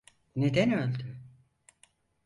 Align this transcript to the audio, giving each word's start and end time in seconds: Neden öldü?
Neden 0.35 0.71
öldü? 0.71 1.17